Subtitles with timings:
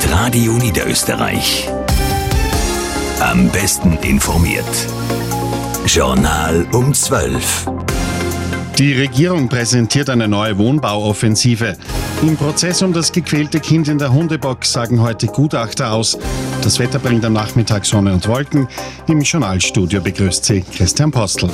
[0.00, 1.68] mit Radio Niederösterreich.
[3.20, 4.64] Am besten informiert.
[5.86, 7.66] Journal um 12.
[8.78, 11.76] Die Regierung präsentiert eine neue Wohnbauoffensive.
[12.22, 16.16] Im Prozess um das gequälte Kind in der Hundebox sagen heute Gutachter aus.
[16.62, 18.68] Das Wetter bringt am Nachmittag Sonne und Wolken.
[19.08, 21.50] Im Journalstudio begrüßt sie Christian Postel.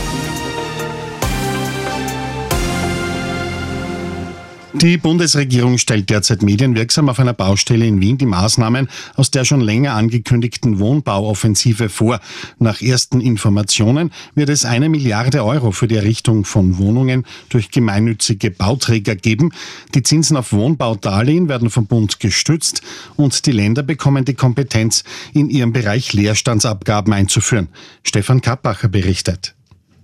[4.77, 9.61] Die Bundesregierung stellt derzeit medienwirksam auf einer Baustelle in Wien die Maßnahmen aus der schon
[9.61, 12.19] länger angekündigten Wohnbauoffensive vor.
[12.59, 18.51] Nach ersten Informationen wird es eine Milliarde Euro für die Errichtung von Wohnungen durch gemeinnützige
[18.51, 19.53] Bauträger geben.
[19.95, 22.83] Die Zinsen auf Wohnbaudarlehen werden vom Bund gestützt
[23.15, 25.05] und die Länder bekommen die Kompetenz,
[25.35, 27.69] in ihrem Bereich Leerstandsabgaben einzuführen.
[28.03, 29.55] Stefan Kappacher berichtet.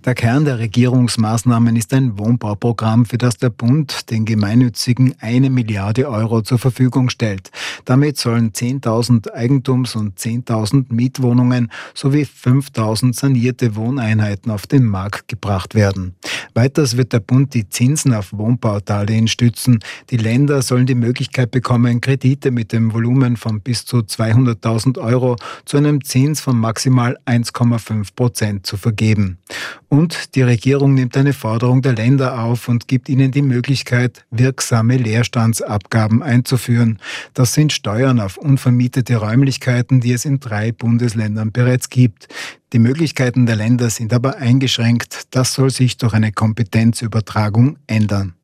[0.03, 6.09] Der Kern der Regierungsmaßnahmen ist ein Wohnbauprogramm, für das der Bund den Gemeinnützigen eine Milliarde
[6.09, 7.51] Euro zur Verfügung stellt.
[7.85, 15.75] Damit sollen 10.000 Eigentums- und 10.000 Mietwohnungen sowie 5.000 sanierte Wohneinheiten auf den Markt gebracht
[15.75, 16.15] werden.
[16.55, 19.79] Weiters wird der Bund die Zinsen auf Wohnbaudarlehen stützen.
[20.09, 25.35] Die Länder sollen die Möglichkeit bekommen, Kredite mit dem Volumen von bis zu 200.000 Euro
[25.65, 29.37] zu einem Zins von maximal 1,5 Prozent zu vergeben.
[29.93, 34.95] Und die Regierung nimmt eine Forderung der Länder auf und gibt ihnen die Möglichkeit, wirksame
[34.95, 36.97] Leerstandsabgaben einzuführen.
[37.33, 42.29] Das sind Steuern auf unvermietete Räumlichkeiten, die es in drei Bundesländern bereits gibt.
[42.71, 45.27] Die Möglichkeiten der Länder sind aber eingeschränkt.
[45.31, 48.35] Das soll sich durch eine Kompetenzübertragung ändern.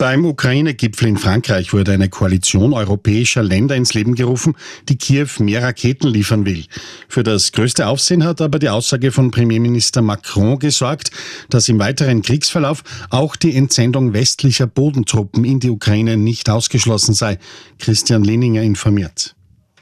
[0.00, 4.56] Beim Ukraine-Gipfel in Frankreich wurde eine Koalition europäischer Länder ins Leben gerufen,
[4.88, 6.64] die Kiew mehr Raketen liefern will.
[7.06, 11.10] Für das größte Aufsehen hat aber die Aussage von Premierminister Macron gesorgt,
[11.50, 17.36] dass im weiteren Kriegsverlauf auch die Entsendung westlicher Bodentruppen in die Ukraine nicht ausgeschlossen sei.
[17.78, 19.34] Christian Leninger informiert.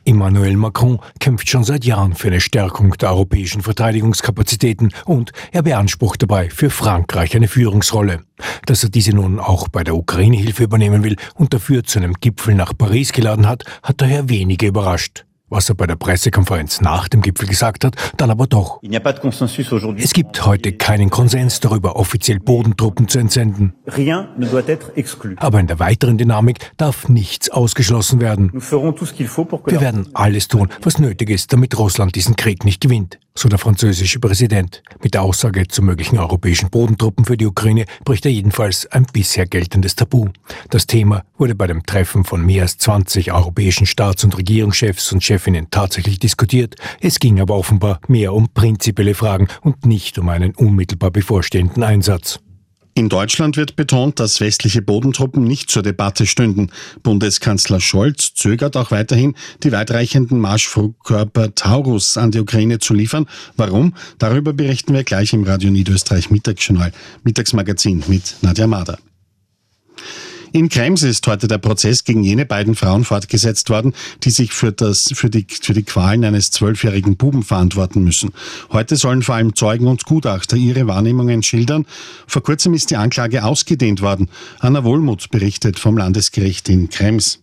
[0.09, 6.23] Emmanuel Macron kämpft schon seit Jahren für eine Stärkung der europäischen Verteidigungskapazitäten und er beansprucht
[6.23, 8.23] dabei für Frankreich eine Führungsrolle.
[8.65, 12.55] Dass er diese nun auch bei der Ukraine-Hilfe übernehmen will und dafür zu einem Gipfel
[12.55, 17.23] nach Paris geladen hat, hat daher wenige überrascht was er bei der Pressekonferenz nach dem
[17.23, 18.81] Gipfel gesagt hat, dann aber doch.
[19.97, 23.75] Es gibt heute keinen Konsens darüber, offiziell Bodentruppen zu entsenden.
[25.37, 28.53] Aber in der weiteren Dynamik darf nichts ausgeschlossen werden.
[28.53, 33.59] Wir werden alles tun, was nötig ist, damit Russland diesen Krieg nicht gewinnt so der
[33.59, 34.83] französische Präsident.
[35.01, 39.47] Mit der Aussage zu möglichen europäischen Bodentruppen für die Ukraine bricht er jedenfalls ein bisher
[39.47, 40.29] geltendes Tabu.
[40.71, 45.23] Das Thema wurde bei dem Treffen von mehr als 20 europäischen Staats- und Regierungschefs und
[45.39, 46.75] Chefinnen tatsächlich diskutiert.
[47.01, 52.41] Es ging aber offenbar mehr um prinzipielle Fragen und nicht um einen unmittelbar bevorstehenden Einsatz.
[52.95, 56.73] In Deutschland wird betont, dass westliche Bodentruppen nicht zur Debatte stünden.
[57.05, 63.27] Bundeskanzler Scholz zögert auch weiterhin, die weitreichenden Marschflugkörper Taurus an die Ukraine zu liefern.
[63.57, 63.95] Warum?
[64.19, 66.91] Darüber berichten wir gleich im Radio Niederösterreich Mittagsjournal,
[67.23, 68.99] Mittagsmagazin mit Nadja Mader.
[70.53, 73.93] In Krems ist heute der Prozess gegen jene beiden Frauen fortgesetzt worden,
[74.25, 78.31] die sich für, das, für, die, für die Qualen eines zwölfjährigen Buben verantworten müssen.
[78.73, 81.87] Heute sollen vor allem Zeugen und Gutachter ihre Wahrnehmungen schildern.
[82.27, 84.29] Vor kurzem ist die Anklage ausgedehnt worden.
[84.59, 87.41] Anna Wohlmuth berichtet vom Landesgericht in Krems.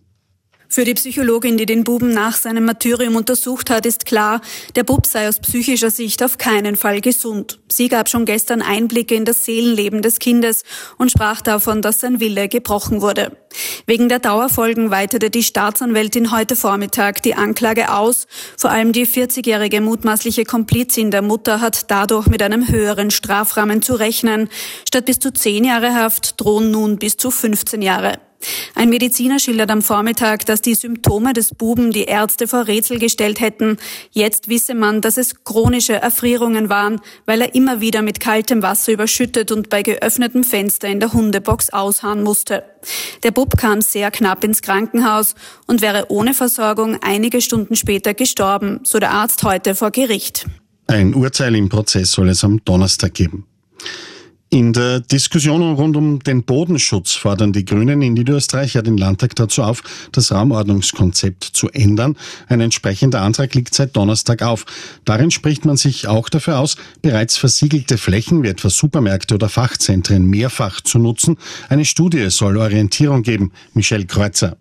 [0.68, 4.40] Für die Psychologin, die den Buben nach seinem Martyrium untersucht hat, ist klar,
[4.74, 7.60] der Bub sei aus psychischer Sicht auf keinen Fall gesund.
[7.68, 10.64] Sie gab schon gestern Einblicke in das Seelenleben des Kindes
[10.98, 13.36] und sprach davon, dass sein Wille gebrochen wurde.
[13.86, 18.26] Wegen der Dauerfolgen weitete die Staatsanwältin heute Vormittag die Anklage aus.
[18.58, 23.94] Vor allem die 40-jährige mutmaßliche Komplizin der Mutter hat dadurch mit einem höheren Strafrahmen zu
[23.94, 24.48] rechnen.
[24.86, 28.18] Statt bis zu zehn Jahre Haft drohen nun bis zu 15 Jahre.
[28.74, 33.40] Ein Mediziner schildert am Vormittag, dass die Symptome des Buben die Ärzte vor Rätsel gestellt
[33.40, 33.78] hätten.
[34.10, 38.92] Jetzt wisse man, dass es chronische Erfrierungen waren, weil er immer wieder mit kaltem Wasser
[38.92, 42.64] überschüttet und bei geöffnetem Fenster in der Hundebox ausharren musste.
[43.22, 45.34] Der Bub kam sehr knapp ins Krankenhaus
[45.66, 50.46] und wäre ohne Versorgung einige Stunden später gestorben, so der Arzt heute vor Gericht.
[50.86, 53.46] Ein Urteil im Prozess soll es am Donnerstag geben.
[54.48, 59.34] In der Diskussion rund um den Bodenschutz fordern die Grünen in Niederösterreich ja den Landtag
[59.34, 59.82] dazu auf,
[60.12, 62.16] das Raumordnungskonzept zu ändern.
[62.46, 64.64] Ein entsprechender Antrag liegt seit Donnerstag auf.
[65.04, 70.26] Darin spricht man sich auch dafür aus, bereits versiegelte Flächen wie etwa Supermärkte oder Fachzentren
[70.26, 71.38] mehrfach zu nutzen.
[71.68, 73.50] Eine Studie soll Orientierung geben.
[73.74, 74.56] Michelle Kreuzer.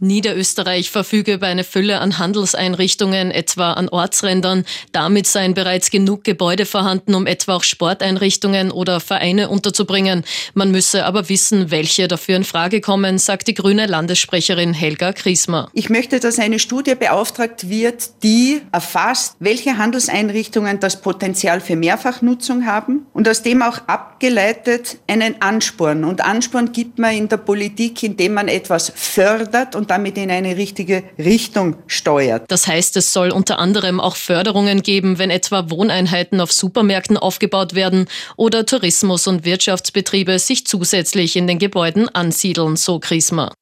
[0.00, 4.64] Niederösterreich verfüge über eine Fülle an Handelseinrichtungen, etwa an Ortsrändern.
[4.92, 10.24] Damit seien bereits genug Gebäude vorhanden, um etwa auch Sporteinrichtungen oder Vereine unterzubringen.
[10.54, 15.68] Man müsse aber wissen, welche dafür in Frage kommen, sagt die grüne Landessprecherin Helga Kriesmer.
[15.72, 22.66] Ich möchte, dass eine Studie beauftragt wird, die erfasst, welche Handelseinrichtungen das Potenzial für Mehrfachnutzung
[22.66, 26.04] haben und aus dem auch abgeleitet einen Ansporn.
[26.04, 30.56] Und Ansporn gibt man in der Politik, indem man etwas fördert und damit in eine
[30.56, 32.44] richtige Richtung steuert.
[32.48, 37.74] Das heißt, es soll unter anderem auch Förderungen geben, wenn etwa Wohneinheiten auf Supermärkten aufgebaut
[37.74, 38.06] werden
[38.36, 43.52] oder Tourismus- und Wirtschaftsbetriebe sich zusätzlich in den Gebäuden ansiedeln, so Griesmer.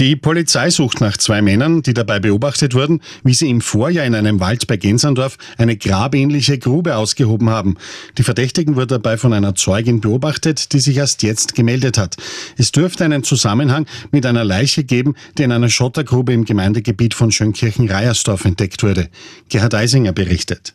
[0.00, 4.14] Die Polizei sucht nach zwei Männern, die dabei beobachtet wurden, wie sie im Vorjahr in
[4.14, 7.76] einem Wald bei Gensandorf eine grabähnliche Grube ausgehoben haben.
[8.16, 12.16] Die Verdächtigen wurden dabei von einer Zeugin beobachtet, die sich erst jetzt gemeldet hat.
[12.56, 17.30] Es dürfte einen Zusammenhang mit einer Leiche geben, die in einer Schottergrube im Gemeindegebiet von
[17.30, 19.10] Schönkirchen-Reiersdorf entdeckt wurde.
[19.50, 20.72] Gerhard Eisinger berichtet.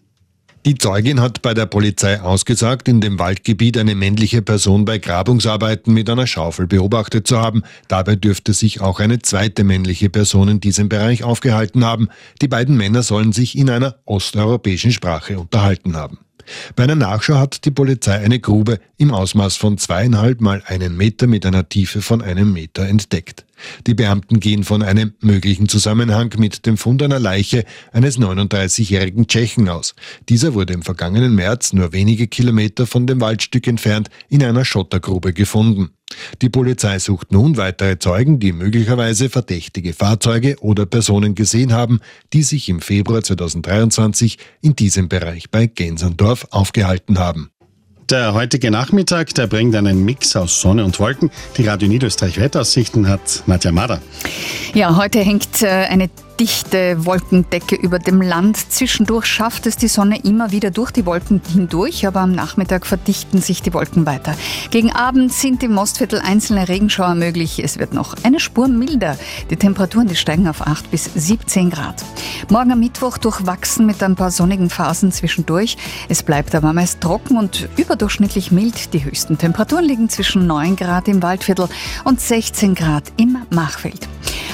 [0.66, 5.94] Die Zeugin hat bei der Polizei ausgesagt, in dem Waldgebiet eine männliche Person bei Grabungsarbeiten
[5.94, 7.62] mit einer Schaufel beobachtet zu haben.
[7.88, 12.10] Dabei dürfte sich auch eine zweite männliche Person in diesem Bereich aufgehalten haben.
[12.42, 16.18] Die beiden Männer sollen sich in einer osteuropäischen Sprache unterhalten haben.
[16.76, 21.28] Bei einer Nachschau hat die Polizei eine Grube im Ausmaß von zweieinhalb mal einen Meter
[21.28, 23.45] mit einer Tiefe von einem Meter entdeckt.
[23.88, 29.70] Die Beamten gehen von einem möglichen Zusammenhang mit dem Fund einer Leiche eines 39-jährigen Tschechen
[29.70, 29.96] aus.
[30.30, 35.34] Dieser wurde im vergangenen März nur wenige Kilometer von dem Waldstück entfernt in einer Schottergrube
[35.34, 35.90] gefunden.
[36.42, 42.00] Die Polizei sucht nun weitere Zeugen, die möglicherweise verdächtige Fahrzeuge oder Personen gesehen haben,
[42.32, 47.50] die sich im Februar 2023 in diesem Bereich bei Gensendorf aufgehalten haben.
[48.12, 51.32] Der heutige Nachmittag, der bringt einen Mix aus Sonne und Wolken.
[51.58, 54.00] Die Radio Niederösterreich Wetteraussichten hat Nadja Mader.
[54.76, 58.58] Ja, heute hängt äh, eine dichte Wolkendecke über dem Land.
[58.58, 63.42] Zwischendurch schafft es die Sonne immer wieder durch die Wolken hindurch, aber am Nachmittag verdichten
[63.42, 64.36] sich die Wolken weiter.
[64.72, 67.64] Gegen Abend sind im Mostviertel einzelne Regenschauer möglich.
[67.64, 69.18] Es wird noch eine Spur milder.
[69.50, 72.04] Die Temperaturen die steigen auf 8 bis 17 Grad.
[72.50, 75.78] Morgen am Mittwoch durchwachsen mit ein paar sonnigen Phasen zwischendurch.
[76.10, 78.94] Es bleibt aber meist trocken und überdurchschnittlich mild.
[78.94, 81.70] Die höchsten Temperaturen liegen zwischen 9 Grad im Waldviertel
[82.04, 84.10] und 16 Grad im Machfeld.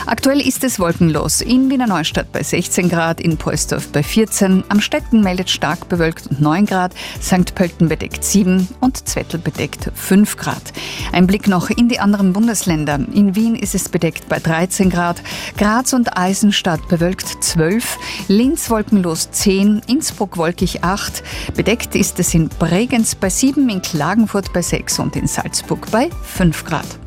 [0.06, 1.42] Aktuell ist es wolkenlos.
[1.42, 6.27] In Wiener Neustadt bei 16 Grad, in Polsdorf bei 14, am Stecken meldet stark bewölkt
[6.27, 7.53] und 9 Grad, St.
[7.53, 10.74] Pölten bedeckt 7 und Zwettl bedeckt 5 Grad.
[11.12, 13.00] Ein Blick noch in die anderen Bundesländer.
[13.13, 15.21] In Wien ist es bedeckt bei 13 Grad,
[15.57, 17.97] Graz und Eisenstadt bewölkt 12,
[18.27, 21.24] Linz wolkenlos 10, Innsbruck wolkig 8,
[21.56, 26.09] bedeckt ist es in Bregenz bei 7, in Klagenfurt bei 6 und in Salzburg bei
[26.24, 26.97] 5 Grad.